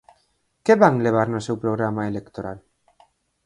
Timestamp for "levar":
1.05-1.27